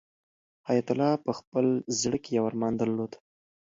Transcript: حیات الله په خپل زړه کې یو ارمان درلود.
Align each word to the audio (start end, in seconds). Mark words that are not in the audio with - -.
حیات 0.67 0.87
الله 0.91 1.11
په 1.25 1.31
خپل 1.39 1.65
زړه 2.01 2.17
کې 2.23 2.31
یو 2.37 2.45
ارمان 2.49 2.73
درلود. 2.77 3.11